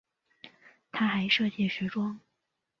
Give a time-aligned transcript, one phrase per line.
[0.91, 2.19] 她还设计时装。